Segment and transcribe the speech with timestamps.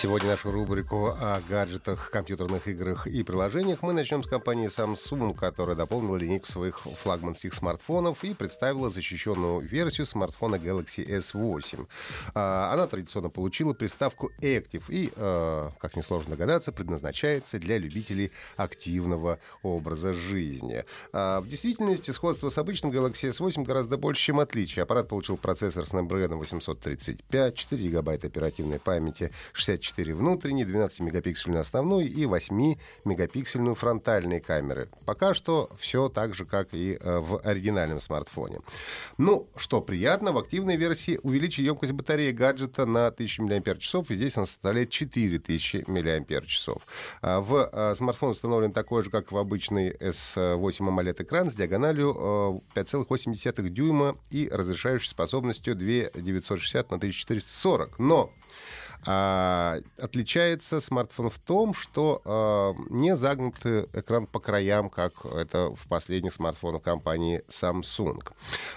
[0.00, 5.76] Сегодня нашу рубрику о гаджетах, компьютерных играх и приложениях мы начнем с компании Samsung, которая
[5.76, 11.86] дополнила линейку своих флагманских смартфонов и представила защищенную версию смартфона Galaxy S8.
[12.32, 19.38] А, она традиционно получила приставку Active и, а, как несложно догадаться, предназначается для любителей активного
[19.62, 20.82] образа жизни.
[21.12, 24.84] А, в действительности сходство с обычным Galaxy S8 гораздо больше, чем отличие.
[24.84, 32.24] Аппарат получил процессор Snapdragon 835, 4 гигабайта оперативной памяти, 64 4 внутренней, 12-мегапиксельную основную и
[32.24, 34.88] 8-мегапиксельную фронтальные камеры.
[35.04, 38.60] Пока что все так же, как и э, в оригинальном смартфоне.
[39.18, 44.36] Ну, что приятно, в активной версии увеличили емкость батареи гаджета на 1000 мАч, и здесь
[44.36, 46.68] она составляет 4000 мАч.
[47.22, 52.62] А в э, смартфон установлен такой же, как в обычный S8 AMOLED экран с диагональю
[52.74, 57.98] 5,8 э, дюйма и разрешающей способностью 2960 на 1440.
[57.98, 58.32] Но
[59.06, 65.86] а, отличается смартфон в том, что а, не загнут экран по краям, как это в
[65.88, 68.20] последних смартфонах компании Samsung.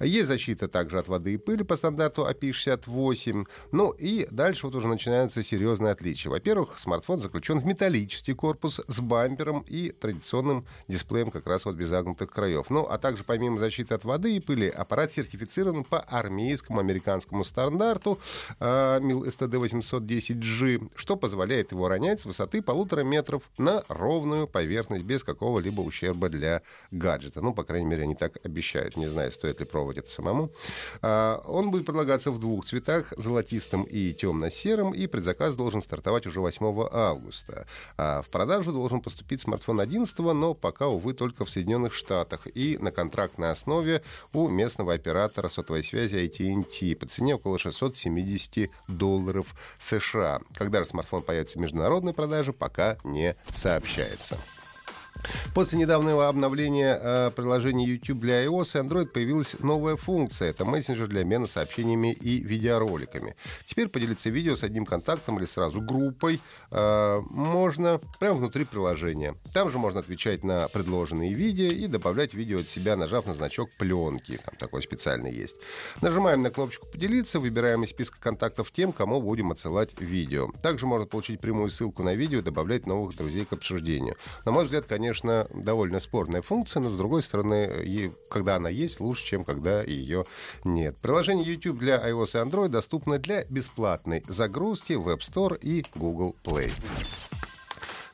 [0.00, 3.46] Есть защита также от воды и пыли по стандарту IP68.
[3.72, 6.30] Ну и дальше вот уже начинаются серьезные отличия.
[6.30, 11.88] Во-первых, смартфон заключен в металлический корпус с бампером и традиционным дисплеем как раз вот без
[11.88, 12.70] загнутых краев.
[12.70, 18.18] Ну, а также помимо защиты от воды и пыли, аппарат сертифицирован по армейскому американскому стандарту
[18.60, 24.46] э, MIL STD 800 10G, что позволяет его ронять с высоты полутора метров на ровную
[24.46, 27.40] поверхность без какого-либо ущерба для гаджета.
[27.40, 28.96] Ну, по крайней мере, они так обещают.
[28.96, 30.50] Не знаю, стоит ли пробовать это самому.
[31.02, 36.40] А, он будет предлагаться в двух цветах, золотистым и темно-серым, и предзаказ должен стартовать уже
[36.40, 37.66] 8 августа.
[37.96, 42.78] А в продажу должен поступить смартфон 11 но пока, увы, только в Соединенных Штатах и
[42.78, 44.02] на контрактной основе
[44.32, 49.95] у местного оператора сотовой связи AT&T по цене около 670 долларов США.
[50.00, 50.40] США.
[50.54, 54.38] Когда же смартфон появится в международной продаже, пока не сообщается.
[55.54, 60.50] После недавнего обновления э, приложения YouTube для iOS и Android появилась новая функция.
[60.50, 63.36] Это мессенджер для обмена сообщениями и видеороликами.
[63.66, 66.40] Теперь поделиться видео с одним контактом или сразу группой
[66.70, 69.34] э, можно прямо внутри приложения.
[69.52, 73.70] Там же можно отвечать на предложенные видео и добавлять видео от себя, нажав на значок
[73.78, 74.38] пленки.
[74.44, 75.56] Там такой специальный есть.
[76.02, 80.48] Нажимаем на кнопочку «Поделиться», выбираем из списка контактов тем, кому будем отсылать видео.
[80.62, 84.16] Также можно получить прямую ссылку на видео и добавлять новых друзей к обсуждению.
[84.44, 88.98] На мой взгляд, конечно, конечно, довольно спорная функция, но, с другой стороны, когда она есть,
[88.98, 90.24] лучше, чем когда ее
[90.64, 90.96] нет.
[90.98, 96.34] Приложение YouTube для iOS и Android доступно для бесплатной загрузки в App Store и Google
[96.42, 96.72] Play.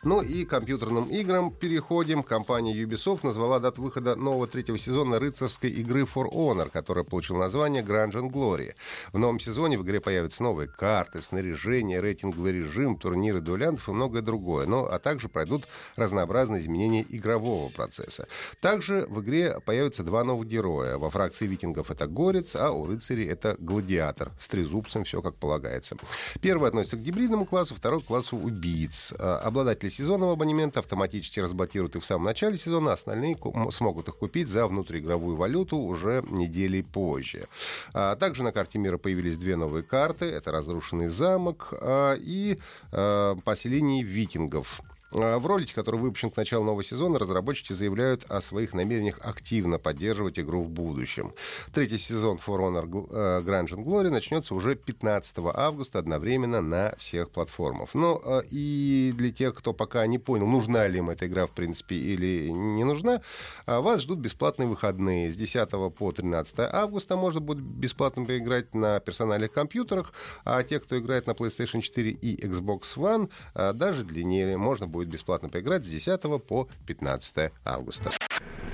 [0.04, 2.24] Ну и компьютерным играм переходим.
[2.24, 7.84] Компания Ubisoft назвала дату выхода нового третьего сезона рыцарской игры For Honor, которая получила название
[7.84, 8.74] Grunge and Glory.
[9.12, 14.22] В новом сезоне в игре появятся новые карты, снаряжение, рейтинговый режим, турниры дуэлянтов и многое
[14.22, 14.66] другое.
[14.66, 18.26] Ну, а также пройдут разнообразные изменения игрового процесса.
[18.60, 20.98] Также в игре появятся два новых героя.
[20.98, 24.32] Во фракции викингов это Горец, а у рыцарей это Гладиатор.
[24.40, 25.96] С трезубцем все как полагается.
[26.40, 29.12] Первый относится к гибридному классу, второй к классу убийц.
[29.16, 33.38] А, обладатели сезонного абонемента автоматически разблокируют их в самом начале сезона, а остальные
[33.70, 37.46] смогут их купить за внутриигровую валюту уже недели позже.
[37.92, 40.26] А также на карте мира появились две новые карты.
[40.26, 42.58] Это разрушенный замок а, и
[42.90, 44.80] а, поселение викингов.
[45.14, 49.78] А, в ролике, который выпущен к началу нового сезона, разработчики заявляют о своих намерениях активно
[49.78, 51.32] поддерживать игру в будущем.
[51.74, 57.30] Третий сезон For Honor э, Grunge and Glory начнется уже 15 августа одновременно на всех
[57.30, 57.90] платформах.
[57.94, 61.50] Ну а, и для тех, кто пока не понял, нужна ли им эта игра в
[61.50, 63.20] принципе или не нужна,
[63.66, 65.30] а, вас ждут бесплатные выходные.
[65.30, 70.12] С 10 по 13 августа можно будет бесплатно поиграть на персональных компьютерах,
[70.44, 73.30] а те, кто играет на PlayStation 4 и Xbox One,
[73.74, 78.10] даже длиннее можно будет будет бесплатно поиграть с 10 по 15 августа.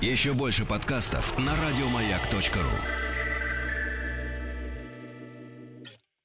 [0.01, 3.08] Еще больше подкастов на радиомаяк.ру